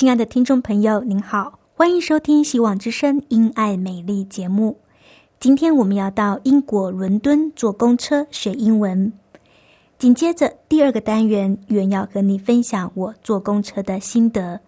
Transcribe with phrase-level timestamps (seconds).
[0.00, 4.78] 亲爱的听众朋友，您好，欢迎收听《希望之声·因爱美丽》节目。
[5.38, 9.12] 今天我们要到英国伦敦坐公车学英文。
[9.98, 14.60] 紧接着第二个单元，原要和你分享我坐公车的心得。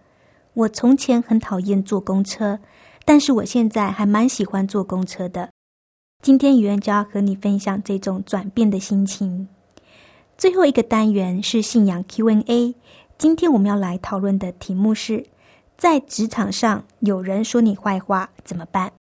[0.53, 2.59] 我从前很讨厌坐公车，
[3.03, 5.49] 但是我现在还蛮喜欢坐公车的。
[6.21, 9.47] 今天语言就要和你分享这种转变的心情。
[10.37, 12.75] 最后一个单元是信仰 Q&A。
[13.23, 15.25] 今天我们要来讨论的题目是：
[15.77, 18.91] 在职场上有人说你坏话怎么办？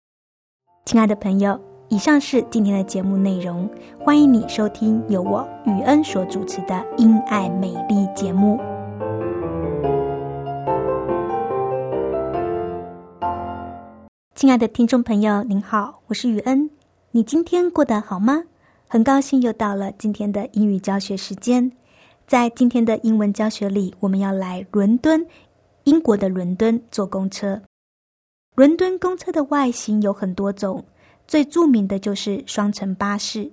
[0.85, 8.61] 亲爱的朋友，以上是今天的节目内容，欢迎你收听由我雨恩所主持的《因爱美丽》节目。
[14.37, 16.71] 亲爱的听众朋友，您好，我是雨恩，
[17.11, 18.45] 你今天过得好吗？
[18.87, 21.73] 很高兴又到了今天的英语教学时间。
[22.33, 25.27] 在今天的英文教学里，我们要来伦敦，
[25.85, 27.61] 英国的伦敦坐公车。
[28.55, 30.83] 伦敦公车的外形有很多种，
[31.29, 33.51] 最著名的就是双层巴士。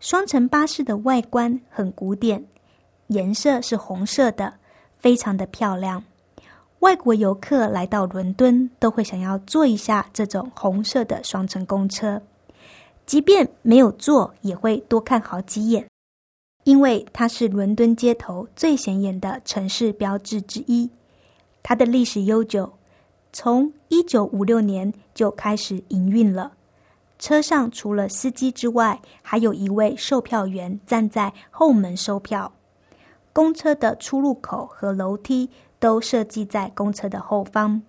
[0.00, 2.44] 双层巴士的外观很古典，
[3.06, 4.52] 颜色是红色的，
[4.98, 6.04] 非常的漂亮。
[6.80, 12.20] 外国游客来到伦敦都会想要坐一下这种红色的双层公车，
[13.06, 15.86] 即便没有坐，也会多看好几眼。
[16.64, 20.90] 因为它是伦敦街头最显眼的城市标志之一，
[21.62, 22.70] 它的历史悠久，
[23.32, 26.52] 从一九五六年就开始营运了。
[27.18, 32.52] 车上除了司机之外，还有一位售票员站在后门收票。
[33.32, 35.48] 公车的出入口和楼梯
[35.78, 37.82] 都设计在公车的后方。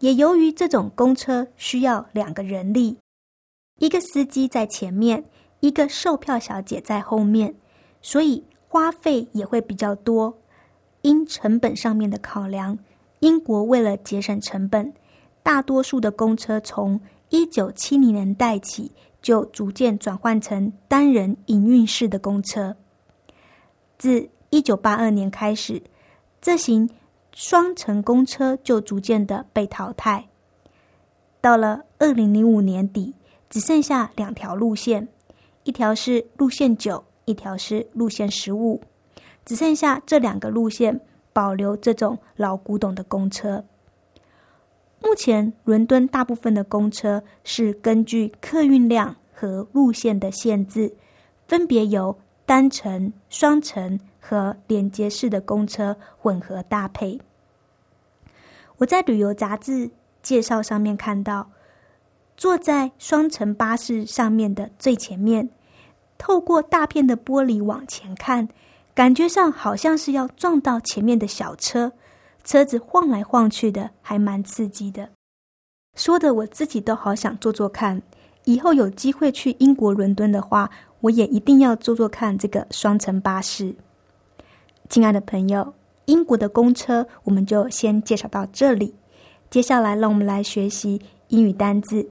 [0.00, 2.98] 也由于这种公车需要两个人力，
[3.78, 5.24] 一个司机在前面，
[5.60, 7.54] 一个售票小姐在后面。
[8.04, 10.36] 所以花费也会比较多，
[11.00, 12.78] 因成本上面的考量，
[13.20, 14.92] 英国为了节省成本，
[15.42, 17.00] 大多数的公车从
[17.30, 22.76] 一九七零年代起就逐渐转换成单人营运式的公车。
[23.96, 25.82] 自一九八二年开始，
[26.42, 26.90] 这型
[27.32, 30.28] 双层公车就逐渐的被淘汰。
[31.40, 33.14] 到了二零零五年底，
[33.48, 35.08] 只剩下两条路线，
[35.62, 37.02] 一条是路线九。
[37.24, 38.80] 一条是路线十五，
[39.44, 41.00] 只剩下这两个路线
[41.32, 43.64] 保留这种老古董的公车。
[45.00, 50.94] 目前伦敦大部分的公车是根据客运量和路线的限制，
[51.46, 57.20] 分别由单层、双层和连接式的公车混合搭配。
[58.78, 59.90] 我在旅游杂志
[60.22, 61.50] 介绍上面看到，
[62.36, 65.50] 坐在双层巴士上面的最前面。
[66.18, 68.48] 透过大片的玻璃往前看，
[68.94, 71.92] 感觉上好像是要撞到前面的小车，
[72.44, 75.10] 车子晃来晃去的，还蛮刺激的。
[75.96, 78.02] 说的我自己都好想坐坐看，
[78.44, 80.70] 以后有机会去英国伦敦的话，
[81.00, 83.74] 我也一定要坐坐看这个双层巴士。
[84.88, 85.74] 亲爱的朋友，
[86.06, 88.94] 英国的公车我们就先介绍到这里，
[89.50, 92.08] 接下来让我们来学习英语单字。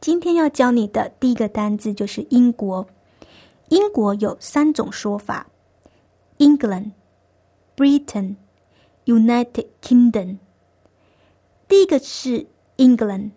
[0.00, 2.86] 今天要教你的第一个单字就是英国。
[3.68, 5.48] 英国有三种说法
[6.38, 6.92] ：England、
[7.76, 8.36] Britain、
[9.04, 10.38] United Kingdom。
[11.68, 12.46] 第一个是
[12.78, 13.32] England，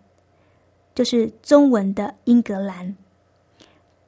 [0.95, 2.95] 就是中文的英格兰；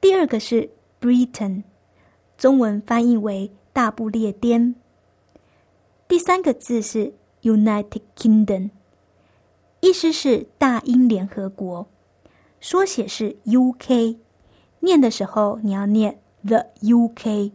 [0.00, 1.64] 第二个是 Britain，
[2.38, 4.74] 中文翻译为大不列颠；
[6.08, 7.12] 第三个字是
[7.42, 8.70] United Kingdom，
[9.80, 11.86] 意思是大英联合国，
[12.62, 14.23] 缩写是 UK。
[14.84, 17.52] 念的时候你要念 the UK。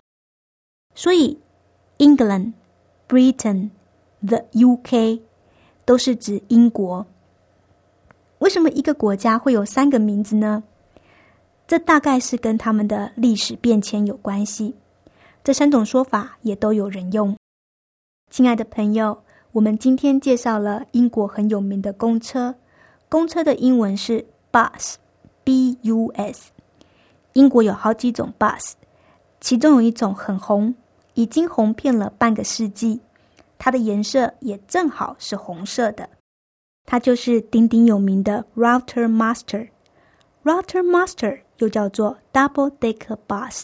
[0.95, 1.39] 所以
[1.99, 2.53] England、
[3.07, 3.69] Britain、
[4.25, 5.21] the UK
[5.85, 7.05] 都是指英国。
[8.39, 10.63] 为什么一个国家会有三个名字呢？
[11.67, 14.75] 这大概是跟他们的历史变迁有关系。
[15.43, 17.37] 这三种说法也都有人用。
[18.29, 22.55] 亲爱的朋友，我们今天介绍了英国很有名的公车。
[23.07, 26.51] 公车的英文是 bus，b-u-s。
[27.33, 28.73] 英国有好几种 bus，
[29.39, 30.73] 其中有一种很红，
[31.13, 32.99] 已经红遍了半个世纪。
[33.57, 36.09] 它的颜色也正好是红色的。
[36.85, 39.69] 它就是鼎鼎有名的 Router Master。
[40.43, 43.63] Router Master 又叫做 Double Decker Bus。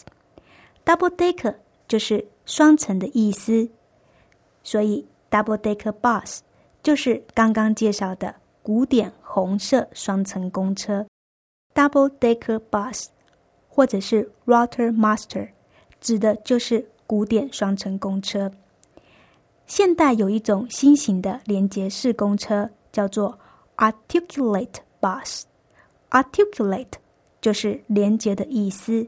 [0.84, 1.56] Double Decker
[1.88, 3.68] 就是双层的意思。
[4.62, 6.40] 所以，double decker bus
[6.82, 11.06] 就是刚刚介绍的古典红色双层公车。
[11.72, 13.06] double decker bus
[13.76, 15.50] 或者是 r o t e r Master，
[16.00, 18.50] 指的就是古典双层公车。
[19.66, 23.38] 现代有一种新型的连接式公车，叫做
[23.76, 25.42] articulate bus。
[26.08, 26.94] articulate
[27.42, 29.06] 就是连接的意思。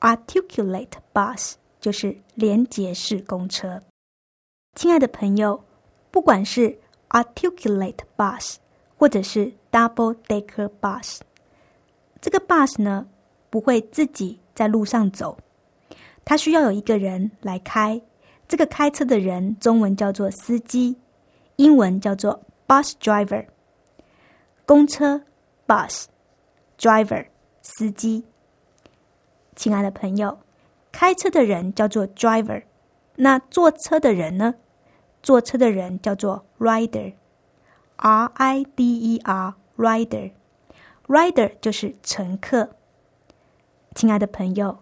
[0.00, 3.80] articulate bus 就是连接式公车。
[4.74, 5.62] 亲爱的朋友，
[6.10, 6.80] 不管是
[7.10, 8.56] articulate bus
[8.96, 11.20] 或者是 double decker bus，
[12.20, 13.06] 这个 bus 呢
[13.50, 15.38] 不会自己在路上走，
[16.24, 18.00] 他需要有一个人来开。
[18.46, 20.96] 这个开车的人，中文叫做司机，
[21.56, 23.46] 英文叫做 bus driver。
[24.64, 25.22] 公车
[25.66, 26.04] bus
[26.78, 27.26] driver
[27.62, 28.24] 司机。
[29.56, 30.38] 亲爱的朋友，
[30.92, 32.62] 开车的人叫做 driver，
[33.16, 34.54] 那坐车的人呢？
[35.22, 42.76] 坐车的人叫做 rider，R I D E R，rider，rider 就是乘客。
[43.94, 44.78] 亲爱的朋友，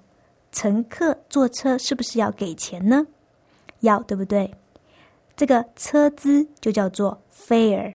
[0.53, 3.06] 乘客坐车是不是要给钱呢？
[3.81, 4.55] 要，对不对？
[5.37, 7.93] 这个车资就叫做 fare。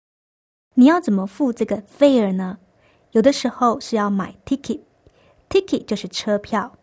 [0.75, 2.59] 你要怎么付这个 fare 呢？
[3.13, 6.77] 有的时候是要买 ticket，ticket 就是车票。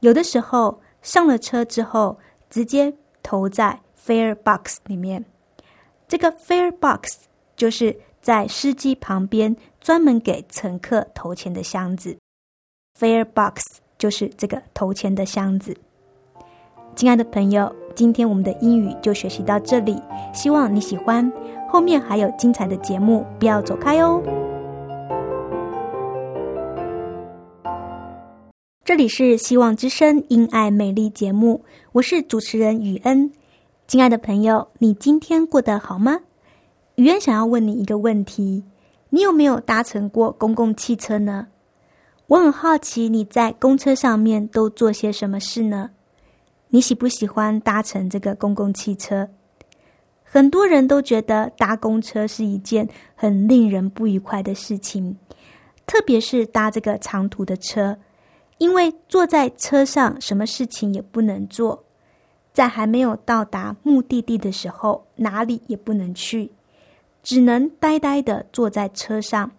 [0.00, 2.18] 有的时候上了车之后，
[2.48, 3.80] 直接投在。
[4.02, 5.26] Fare box 里面，
[6.08, 7.18] 这个 Fare box
[7.54, 12.16] 就是在司机旁边专门给乘客投钱的箱子。
[13.00, 13.62] Fare box
[13.96, 15.74] 就是这个投钱的箱子。
[16.94, 19.98] 亲爱的朋友，今天我们的英语就学习到这里，
[20.34, 21.32] 希望你喜欢。
[21.66, 24.22] 后面还有精彩的节目，不要走开哦。
[28.84, 33.32] 这里是希望之声因爱美丽节目，我是主持人雨恩。
[33.86, 36.20] 亲爱的朋友，你今天过得好吗？
[36.96, 38.62] 雨恩想要问你一个问题：
[39.08, 41.46] 你有没有搭乘过公共汽车呢？
[42.30, 45.90] 我很好奇你在公车上面都做些什么事呢？
[46.68, 49.28] 你喜不喜欢搭乘这个公共汽车？
[50.22, 55.16] 很多人都觉得搭公车是一件很令人不愉快的事情，
[55.86, 57.98] 特别是搭这个长途的车，
[58.58, 61.82] 因为坐在车上什么事情也不能做。
[62.52, 66.52] 在还没有到达目的地的时候，哪里也不能去，
[67.24, 69.50] 只能呆呆的坐在车上，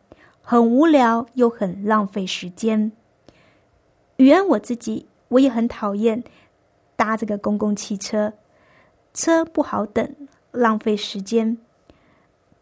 [0.41, 2.91] 很无聊又很浪费时间。
[4.17, 6.23] 语言我自己，我也很讨厌
[6.95, 8.33] 搭这个公共汽车，
[9.13, 10.15] 车不好等，
[10.51, 11.57] 浪费时间。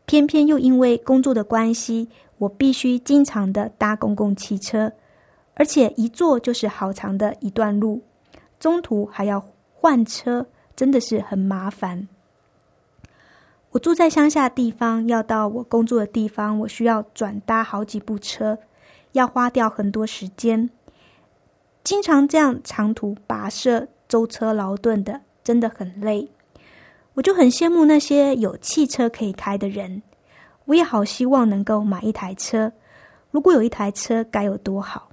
[0.06, 4.92] 偏偏又因为工作的关系，我必须经常的搭公共汽车，
[5.54, 8.02] 而且一坐就是好长的一段路，
[8.60, 9.44] 中途还要。
[9.82, 10.46] 换车
[10.76, 12.10] 真的是很麻烦。
[13.72, 18.58] 我住在乡下地方，要到我工作的地方，我需要转搭好几部车，
[19.12, 20.70] 要花掉很多时间。
[21.84, 26.30] 经常这样长途跋涉、舟车劳顿的，真的很累。
[27.14, 30.02] 我就很羡慕那些有汽车可以开的人。
[30.66, 32.72] 我也好希望能够买一台车。
[33.32, 35.10] 如果有一台车，该有多好！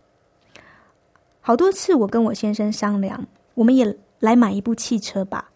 [1.41, 3.97] 好多次我跟我先生商量，我们也。
[4.19, 5.51] 来买一部汽车吧。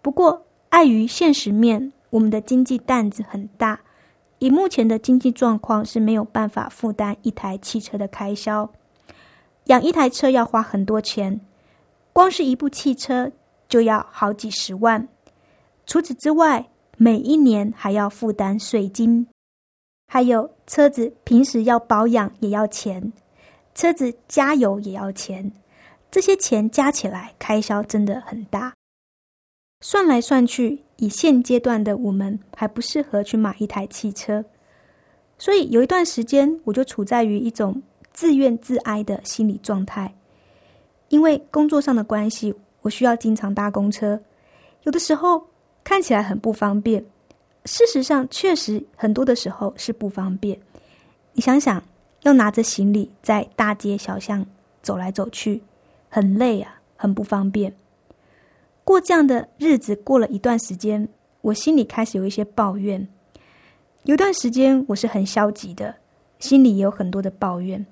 [0.00, 3.80] 不过，碍于现实面，我们的经济担子很大，
[4.38, 8.70] 以目前的经济状况是没有办法负担一台汽车的开销。
[9.64, 11.40] 养一台车要花很多钱，
[12.12, 13.30] 光是一部汽车
[13.68, 15.06] 就要好几十万。
[15.86, 19.26] 除此之外，每一年还要负担税金，
[20.06, 23.12] 还有车子平时要保养也要钱，
[23.74, 25.52] 车子加油也要钱。
[26.10, 28.74] 这些钱加起来，开销真的很大。
[29.82, 34.44] 算来算去，以现阶段的我们，还不适合去买一台汽车。
[35.38, 37.82] 所以有一段时间，我就处在于一种
[38.12, 40.14] 自怨自哀的心理状态。
[41.08, 44.20] 因为工作上的关系，我需要经常搭公车，
[44.82, 45.42] 有的时候
[45.82, 47.02] 看起来很不方便，
[47.64, 50.60] 事实上确实很多的时候是不方便。
[51.32, 51.82] 你想想，
[52.24, 54.44] 要拿着行李在大街小巷
[54.82, 55.62] 走来走去，
[56.10, 57.74] 很累啊，很不方便。
[58.90, 61.08] 过这样的日子过了一段时间，
[61.42, 63.06] 我心里开始有一些抱怨。
[64.02, 65.94] 有段时间我是很消极的，
[66.40, 67.86] 心里也有很多的抱怨。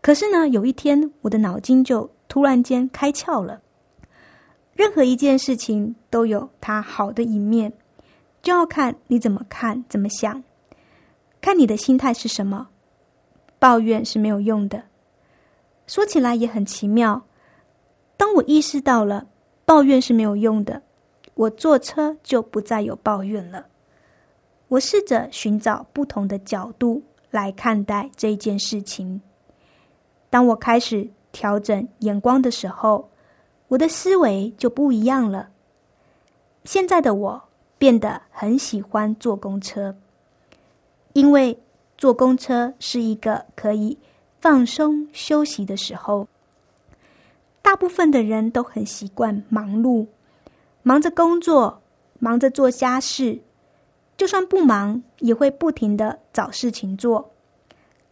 [0.00, 3.60] 可是呢，有一天我的脑筋就突然间开窍了。
[4.72, 7.72] 任何一件事情都有它好的一面，
[8.42, 10.42] 就要看你怎么看、怎么想，
[11.40, 12.66] 看你的心态是什么。
[13.60, 14.82] 抱怨是没有用的。
[15.86, 17.22] 说起来也很奇妙，
[18.16, 19.28] 当我意识到了
[19.64, 20.82] 抱怨是没有用的，
[21.34, 23.66] 我坐车就不再有抱怨了。
[24.68, 29.20] 我试着寻找不同的角度来看待这件事情。
[30.30, 33.08] 当我开始调整眼光的时候，
[33.68, 35.48] 我的思维就不一样了。
[36.64, 37.42] 现在的我
[37.78, 39.96] 变得很喜欢坐公车，
[41.12, 41.58] 因为
[41.96, 43.98] 坐公车是一个可以
[44.40, 46.28] 放松休息的时候。
[47.64, 50.06] 大部分的人都很习惯忙碌，
[50.82, 51.80] 忙着工作，
[52.18, 53.40] 忙着做家事。
[54.18, 57.32] 就算不忙，也会不停的找事情做，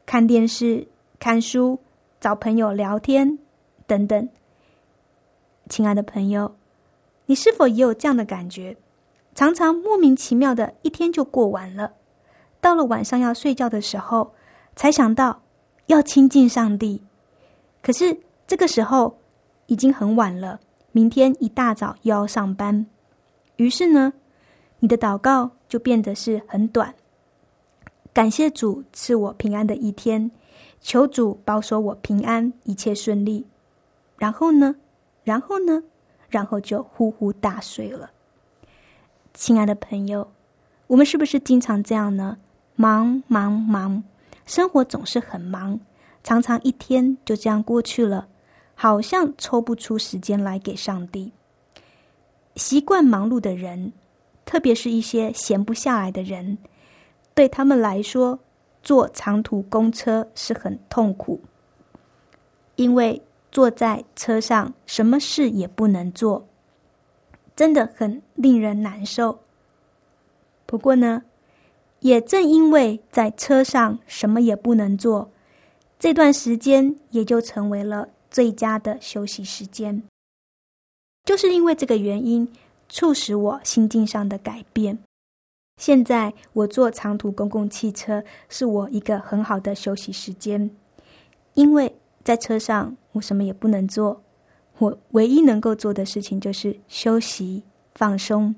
[0.07, 0.89] 看电视、
[1.21, 1.79] 看书、
[2.19, 3.39] 找朋友聊天
[3.87, 4.27] 等等。
[5.69, 6.57] 亲爱的朋友，
[7.27, 8.79] 你是否也有这样的感觉？
[9.35, 11.93] 常常莫名其妙的一天就过完了，
[12.59, 14.33] 到了晚上要睡觉的时候，
[14.75, 15.43] 才想到
[15.89, 17.03] 要亲近上帝。
[17.83, 19.19] 可是这个时候
[19.73, 20.61] 已经很晚了，
[20.93, 22.85] 明天一大早又要上班，
[23.57, 24.13] 于是呢？
[24.81, 26.95] 你的祷告就变得是很短。
[28.13, 30.31] 感谢主赐我平安的一天，
[30.83, 33.47] 求主保守我平安，一切顺利。
[34.19, 34.77] 然后呢？
[35.25, 35.83] 然后呢？
[36.29, 38.11] 然后就呼呼大睡了。
[39.33, 40.31] 亲爱的朋友，
[40.87, 42.37] 我们是不是经常这样呢？
[42.77, 44.05] 忙忙忙，
[44.45, 45.81] 生活总是很忙，
[46.23, 48.29] 常常一天就这样过去了，
[48.83, 51.31] 好像抽不出时间来给上帝。
[52.57, 53.93] 习惯忙碌的人。
[54.45, 56.59] 特别是一些闲不下来的人，
[57.33, 58.41] 对他们来说，
[58.83, 61.41] 坐长途公车是很痛苦，
[62.75, 63.23] 因为
[63.53, 66.45] 坐在车上什么事也不能做，
[67.55, 69.39] 真的很令人难受。
[70.67, 71.23] 不过呢，
[72.01, 75.31] 也正因为在车上什么也不能做，
[76.01, 80.03] 这段时间也就成为了最佳的休息时间。
[81.25, 82.53] 就是因为这个原因。
[82.95, 84.99] 促使我心境上的改变。
[85.79, 90.71] 现在我坐长途公共汽车是我一个很好的休息时间，
[91.55, 94.23] 因为在车上我什么也不能做，
[94.77, 97.63] 我唯一能够做的事情就是休息
[97.95, 98.55] 放松。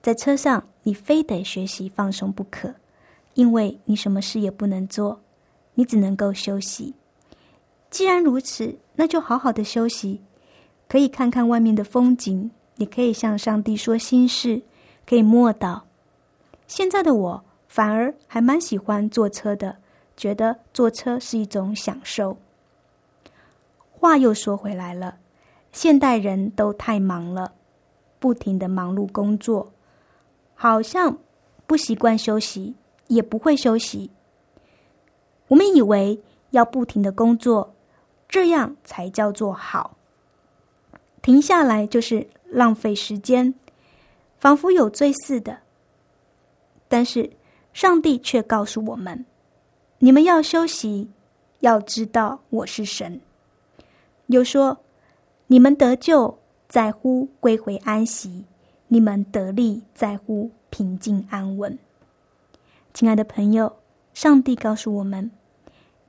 [0.00, 2.74] 在车上，你非得学习放松不可，
[3.34, 5.20] 因为你什么事也不能做，
[5.74, 6.94] 你只能够休息。
[7.90, 10.20] 既然如此，那就好好的休息，
[10.88, 12.50] 可以看看外面的风景。
[12.76, 14.62] 你可以向上帝说心事，
[15.06, 15.82] 可以默祷。
[16.66, 19.76] 现在的我反而还蛮喜欢坐车的，
[20.16, 22.36] 觉得坐车是一种享受。
[23.90, 25.18] 话又说回来了，
[25.70, 27.52] 现代人都太忙了，
[28.18, 29.72] 不停的忙碌工作，
[30.54, 31.18] 好像
[31.66, 32.74] 不习惯休息，
[33.08, 34.10] 也不会休息。
[35.48, 36.20] 我们以为
[36.50, 37.74] 要不停的工作，
[38.32, 39.98] 这样才叫做好。
[41.20, 43.52] 停下来就是浪费时间，
[44.40, 45.58] 仿佛有罪似的。
[46.88, 47.30] 但是
[47.74, 49.26] 上帝却告诉我们：
[49.98, 51.10] 你们要休息，
[51.60, 53.20] 要知道我是神。
[54.28, 54.78] 又说：
[55.48, 56.38] 你们得救
[56.70, 58.46] 在乎归回安息，
[58.88, 61.78] 你们得力在乎平静安稳。
[62.94, 63.76] 亲爱的朋友，
[64.14, 65.30] 上帝告诉我们：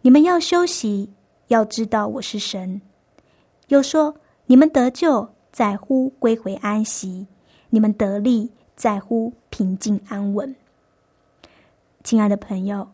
[0.02, 1.10] 你们要休息，
[1.54, 2.82] 要知道我是神。
[3.68, 4.14] 又说。
[4.46, 7.26] 你们得救在乎归回安息，
[7.70, 10.54] 你们得力在乎平静安稳。
[12.04, 12.86] 亲爱的朋友，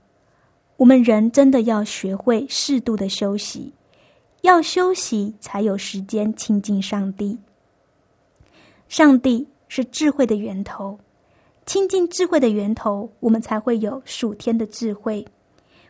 [0.78, 3.74] 我们人真的要学会适度的休息，
[4.42, 7.36] 要休息才有时间亲近上帝。
[8.88, 11.00] 上帝是智慧的源头，
[11.66, 15.25] 亲近智慧的源头，我们才会有属天的智慧，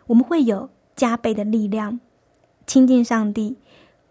[0.08, 2.00] 我们会有加倍的力量。
[2.70, 3.58] 亲近上帝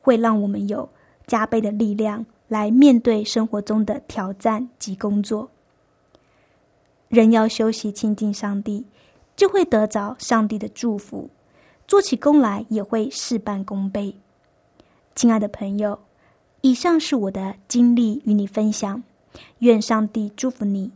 [0.03, 0.89] 会让我们有。
[1.29, 5.51] 加倍的力量来面对生活中的挑战及工作。
[7.09, 8.87] 人要休息亲近上帝，
[9.37, 11.29] 就会得着上帝的祝福，
[11.87, 14.17] 做起工来也会事半功倍。
[15.15, 16.01] 亲爱的朋友，
[16.63, 19.03] 以上是我的经历与你分享，
[19.59, 20.91] 愿上帝祝福你。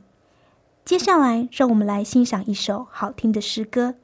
[0.82, 3.94] 接下来，让我们来欣赏一首好听的诗歌。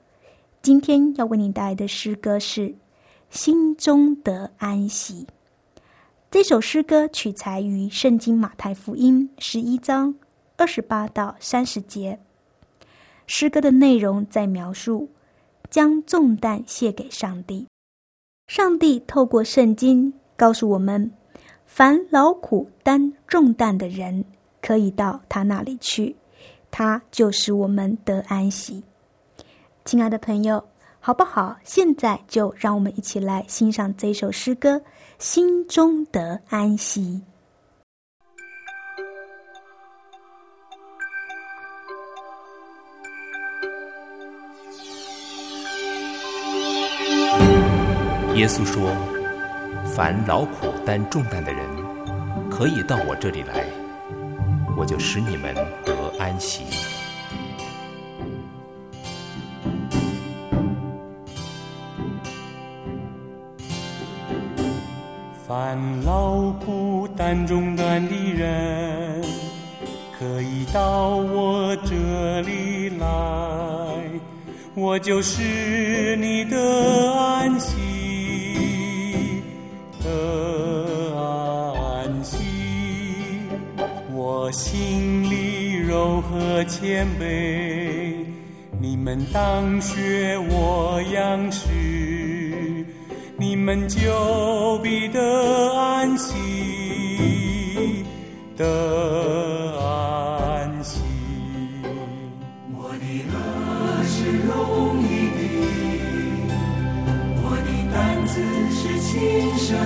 [0.61, 2.69] 今天要为你带来的诗歌是
[3.31, 5.27] 《心中得安息》。
[6.31, 10.15] 这首诗歌取材于《圣经·马太福音》十一章
[10.57, 12.19] 二十八到三十节。
[13.27, 15.11] 诗歌的内容在描述
[15.69, 17.67] 将重担卸给上帝。
[18.47, 21.11] 上帝透过圣经告诉我们：
[21.67, 24.25] 凡劳苦担重担的人，
[24.63, 26.17] 可以到他那里去，
[26.71, 28.83] 他就使我们得安息。
[29.85, 30.67] 亲爱的朋友，
[31.01, 31.57] 好不好？
[31.65, 34.77] 现在就让我们一起来欣赏这首诗歌
[35.19, 37.23] 《心中得安息》。
[48.37, 48.95] 耶稣说
[49.97, 51.67] ：“凡劳苦担重担的人，
[52.51, 53.65] 可以到我这里来，
[54.77, 56.65] 我就使你们得安息。
[65.69, 69.23] 凡劳苦担重担的人，
[70.19, 73.07] 可以到我这里来，
[74.75, 77.77] 我就是你的安息。”
[84.51, 88.15] 心里柔和谦卑，
[88.81, 91.69] 你们当学我样式，
[93.69, 95.21] 们就必得
[95.75, 96.33] 安息，
[98.57, 98.65] 得
[99.79, 101.03] 安息。
[102.73, 103.35] 我的乐
[104.05, 105.41] 是容易的，
[107.45, 107.95] 我的担
[108.25, 108.41] 子
[108.73, 109.13] 是轻
[109.59, 109.77] 省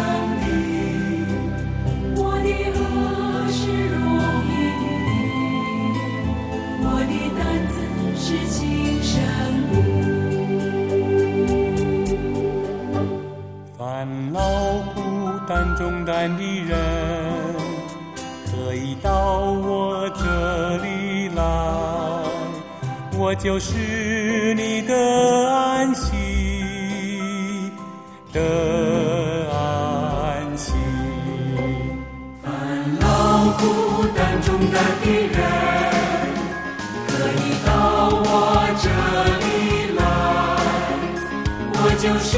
[16.29, 16.71] 的人，
[18.51, 21.43] 可以到我这里来，
[23.19, 24.95] 我就是你的
[25.51, 26.13] 安息，
[28.33, 28.41] 的
[29.51, 30.73] 安息。
[32.43, 32.51] 烦
[33.01, 33.07] 恼
[33.59, 33.63] 苦
[34.15, 35.39] 担重担的人。
[37.09, 37.71] 可以到
[38.11, 38.27] 我
[38.83, 38.87] 这
[39.43, 39.47] 里
[39.99, 40.01] 来，
[41.75, 42.31] 我就是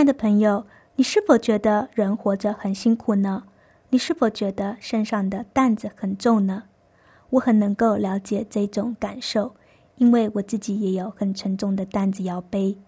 [0.00, 0.64] 亲爱的朋友，
[0.96, 3.42] 你是否觉得人活着很辛苦呢？
[3.90, 6.62] 你是否觉得身上的担子很重呢？
[7.28, 9.54] 我很能够了解这种感受，
[9.96, 12.78] 因为我自己也有很沉重的担子要背。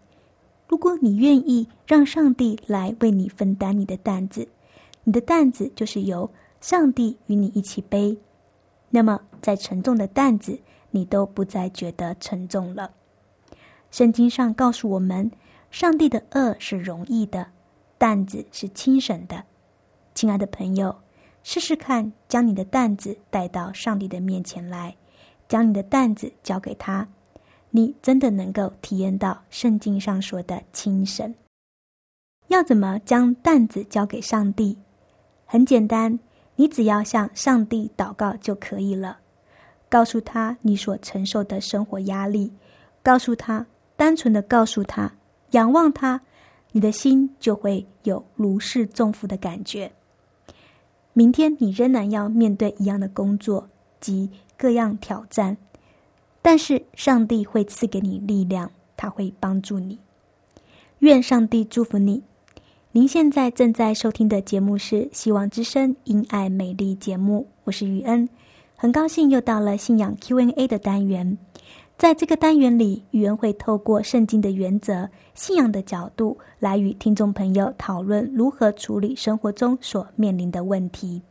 [0.67, 4.49] 如果你愿意让上帝来为你分担你的担子，
[5.05, 6.31] 你的担子就是由
[6.63, 8.17] 上帝与你一起背，
[8.89, 10.59] 那么再沉重的担子，
[10.93, 12.93] 你都不再觉得沉重了。
[13.91, 15.31] 圣经上告诉我们。
[15.73, 17.47] 上帝的恶是容易的，
[17.97, 19.43] 担子是轻省的。
[20.15, 20.95] 亲爱的朋友，
[21.43, 24.95] 试试看，将你的担子带到上帝的面前来，
[25.49, 27.09] 将你的担子交给他，
[27.71, 31.35] 你真的能够体验到圣经上说的轻省。
[32.49, 34.77] 要怎么将担子交给上帝？
[35.47, 36.19] 很简单，
[36.55, 39.19] 你只要向上帝祷告就可以了。
[39.89, 42.53] 告诉他你所承受的生活压力，
[43.03, 43.65] 告诉他，
[43.97, 45.11] 单纯的告诉他，
[45.53, 46.21] 仰望他，
[46.73, 49.91] 你的心就会有如释重负的感觉。
[51.15, 53.69] 明天你仍然要面对一样的工作
[54.01, 55.57] 及各样挑战，
[56.41, 59.99] 但是上帝会赐给你力量，他会帮助你。
[61.01, 62.23] 愿上帝祝福你。
[62.93, 68.29] 您现在正在收听的节目是《希望之声·因爱美丽》节目，我是雨恩，
[68.77, 71.37] 很高兴又到了信仰 Q&A 的单元。
[72.03, 81.23] 在这个单元里，语言会透过圣经的原则、信仰的角度来与听众朋友讨论如何处理生活中所面临的问题。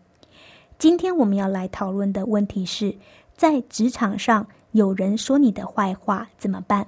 [0.80, 2.96] 今天我们要来讨论的问题是，
[3.36, 6.88] 在职场上有人说你的坏话怎么办？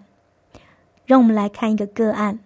[1.05, 2.39] 让我们来看一个个案。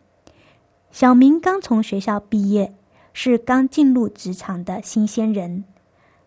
[0.90, 2.74] 小明刚从学校毕业，
[3.14, 5.64] 是刚进入职场的新鲜人。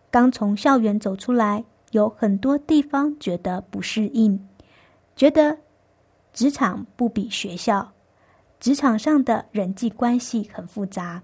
[0.09, 4.47] 刚从校园走出来，有很多地方觉得不适应，
[5.21, 5.55] 觉得
[6.33, 7.91] 职场不比学校，
[8.59, 11.21] 职场上的人际关系很复杂。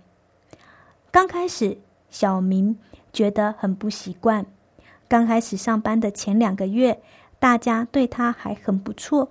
[1.10, 1.76] 刚开始，
[2.12, 2.78] 小明
[3.12, 4.46] 觉得很不习惯。
[5.08, 7.02] 刚开始上班的前两个月，
[7.40, 9.28] 大家对他还很不错，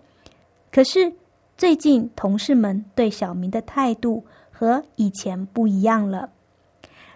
[0.72, 1.12] 可是。
[1.57, 6.29] 最近，同事们对小明的态度和以前不一样了，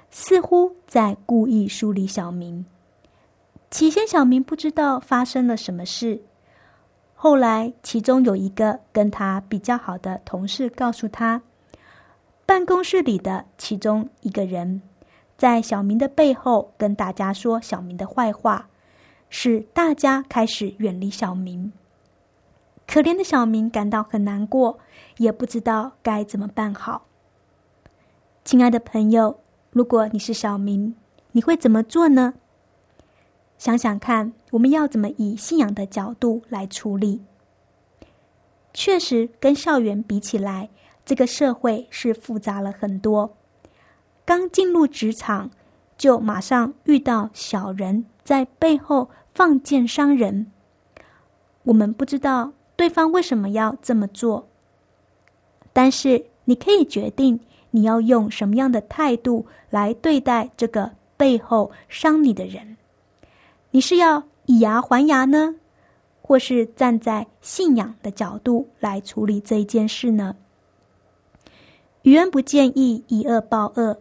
[0.09, 2.65] 似乎在故意疏离小明。
[3.73, 6.23] 起先，小明不知道发生了什么事，
[7.23, 11.43] 后来，其中有一个跟他比较好的同事告诉他，
[12.47, 14.81] 办公室里的其中一个人
[15.37, 18.71] 在小明的背后跟大家说小明的坏话，
[19.29, 21.75] 使大家开始远离小明。
[22.87, 24.79] 可怜的小明感到很难过，
[25.19, 27.03] 也不知道该怎么办好。
[28.47, 29.41] 亲爱的朋友，
[29.73, 30.97] 如果你是小明，
[31.33, 32.33] 你会怎么做呢？
[33.61, 37.21] 想想看，我们要怎么以信仰的角度来处理？
[38.73, 40.71] 确实，跟校园比起来，
[41.05, 43.37] 这个社会是复杂了很多。
[44.25, 45.51] 刚进入职场，
[45.99, 50.51] 就马上遇到小人在背后放箭伤人，
[51.65, 52.55] 我们不知道。
[52.77, 54.49] 对方为什么要这么做？
[55.75, 57.39] 但是你可以决定
[57.73, 62.79] 你要用什么样的态度来对待这个背后伤你的人。
[63.73, 65.55] 你是要以牙还牙呢，
[66.21, 70.35] 或是站在信仰的角度来处理这一件事呢？
[72.03, 74.01] 余恩不建议以恶报恶，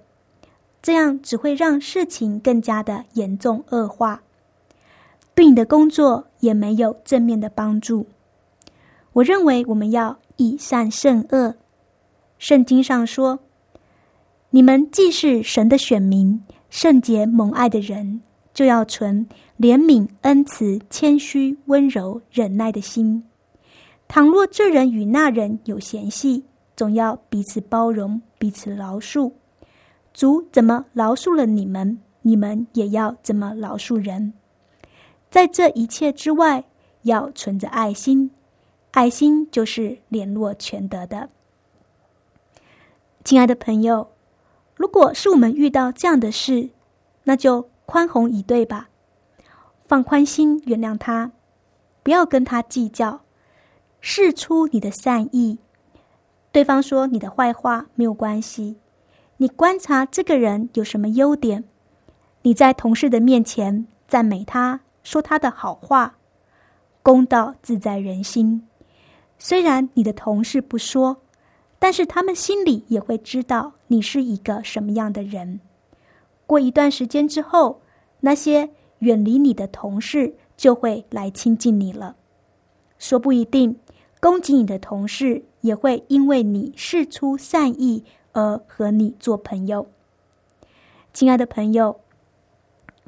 [0.82, 4.22] 这样只会让事情更加的严重恶化，
[5.36, 8.08] 对你的工作也没有正面的帮助。
[9.14, 11.56] 我认为我们要以善胜恶。
[12.38, 13.40] 圣经上说
[14.52, 18.22] ：“你们既是神的选民，圣洁蒙爱的人，
[18.54, 19.28] 就要存
[19.60, 23.24] 怜悯、恩慈、谦虚、温柔、忍耐的心。
[24.08, 26.45] 倘若这人与那人有嫌隙，
[26.76, 29.32] 总要彼此包容，彼此饶恕。
[30.13, 34.34] 主怎么饶恕了你们，你们也要怎么饶恕人。
[35.30, 36.63] 在这一切之外，
[37.04, 38.32] 要存着爱心。”
[38.91, 41.30] 爱心就是联络全德的，
[43.24, 44.10] 亲爱的朋友，
[44.74, 46.69] 如果是我们遇到这样的事，
[47.24, 48.88] 那就宽宏以对吧，
[49.89, 51.32] 放宽心，原谅他，
[52.04, 53.21] 不要跟他计较，
[53.99, 55.58] 试出你的善意。
[56.52, 58.78] 对方说你的坏话没有关系，
[59.38, 61.63] 你观察这个人有什么优点，
[62.43, 66.17] 你在同事的面前赞美他，说他的好话，
[67.02, 68.67] 公道自在人心。
[69.39, 71.17] 虽然你的同事不说，
[71.80, 75.60] 但是他们心里也会知道你是一个什么样的人。
[76.45, 77.82] 过一段时间之后，
[78.19, 78.69] 那些
[79.00, 82.16] 远离你的同事就会来亲近你了。
[82.98, 83.78] 说不一定，
[84.20, 89.88] 攻击你的同事也会因为你事出善意而和你做朋友。
[91.14, 92.00] 亲爱的朋友，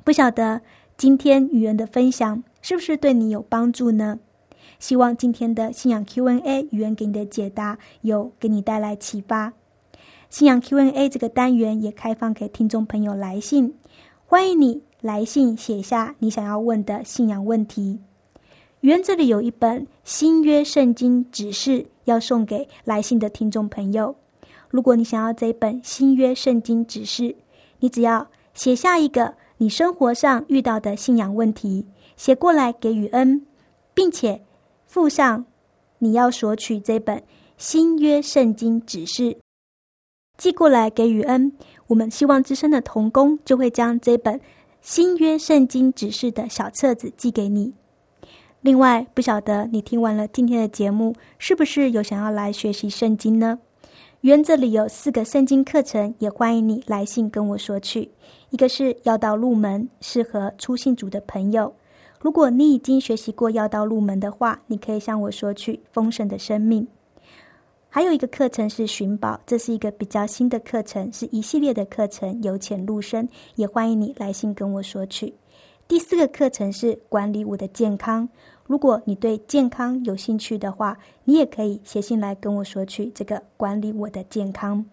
[0.03, 0.61] 不晓得
[0.97, 4.19] 今天语言的分享是不是对你有帮助呢？
[4.79, 9.53] 希望今天的信仰 Q&A 语言给你的解答有给你带来启发。
[10.29, 13.75] 信仰 Q&A 这个单元也开放给听众朋友来信，
[14.25, 17.99] 欢迎你来信写下你想要问的信仰问题。
[18.81, 24.15] 语言这里有一本新约圣经指示要送给来信的听众朋友。
[24.69, 27.35] 如果你想要这一本新约圣经指示，
[27.79, 31.85] 你只要写下一个你生活上遇到的信仰问题，
[32.15, 33.45] 写过来给予恩，
[33.93, 34.41] 并且
[34.87, 35.45] 附上
[35.99, 37.21] 你要索取这本
[37.57, 39.37] 新约圣经指示，
[40.37, 41.51] 寄过来给予恩。
[41.87, 44.39] 我们希望之声的童工就会将这本
[44.81, 47.71] 新约圣经指示的小册子寄给你。
[48.61, 53.59] 另外，不晓得你听完了今天的节目，是不是有想要来学习圣经呢？
[54.21, 58.09] 园子里有四个圣经课程，也欢迎你来信跟我说去。
[58.49, 61.71] 一个是要道入门，适合初信主的朋友。
[62.19, 66.87] 如果你已经学习过要道入门的话，你可以向我说去丰盛的生命。
[67.93, 75.33] 还有一个课程是寻宝，这是一个比较新的课程，是一系列的课程，由浅入深，也欢迎你来信跟我索取。
[75.89, 78.29] 第四个课程是管理我的健康。
[78.65, 84.85] 如果你对健康有兴趣的话，你也可以写信来跟我索取这个管理我的健康。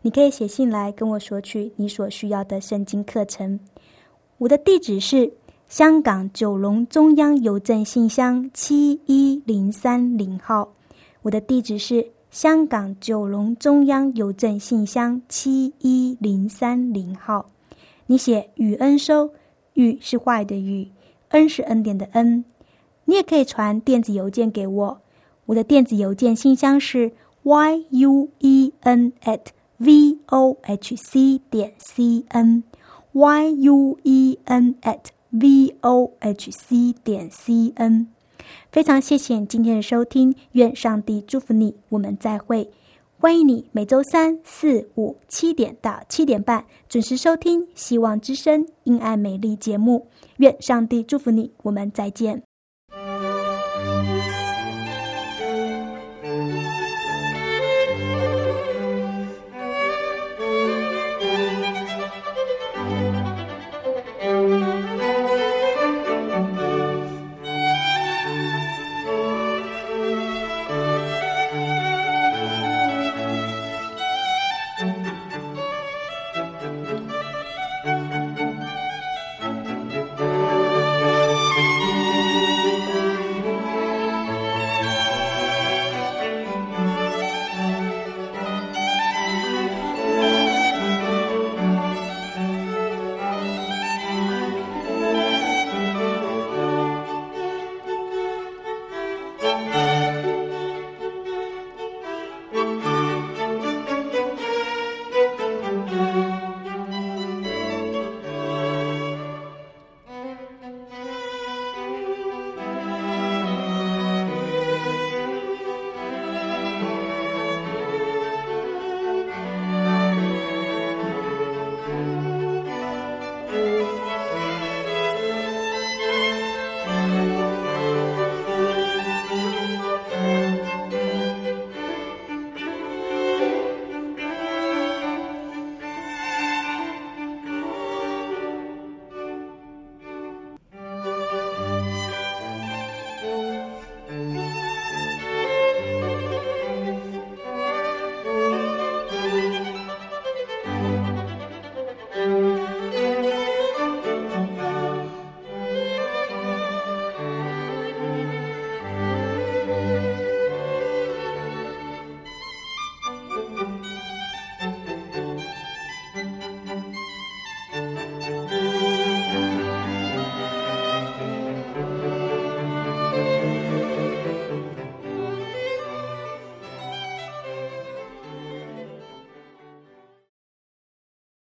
[0.00, 3.60] 你可以写信来跟我索取你所需要的圣经课程。
[4.38, 5.30] 我的地址是
[5.68, 10.72] 香港九龙中央邮政信箱七一零三零号。
[11.20, 17.46] 我的地址是香港九龙中央邮政信箱七一零三零号。
[18.04, 19.30] 你写雨恩收，
[19.72, 20.90] 雨是坏的雨，
[21.28, 22.44] 恩是恩典的恩。
[23.06, 25.00] 你也可以传电子邮件给我，
[25.46, 27.10] 我的电子邮件信箱是
[27.44, 29.46] y u e n at
[29.78, 36.94] v o h c 点 c n，y u e n at v o h c
[37.02, 38.08] 点 c n。
[38.70, 42.70] 非常谢谢今天的收听，愿上帝祝福你，我们再会。
[43.18, 50.08] 欢迎你每周三、四、五七点到七点半准时收听《希望之声·因爱美丽》节目。
[50.36, 52.42] 愿上帝祝福你，我们再见。